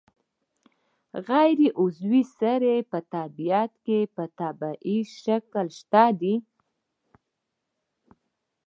غیر 1.27 1.59
عضوي 1.81 2.21
سرې 2.37 2.77
په 2.91 2.99
طبیعت 3.13 3.71
کې 3.85 3.99
په 4.15 4.23
طبیعي 4.39 4.97
شکل 5.23 5.67
شته 5.79 6.03
دي. 6.19 6.35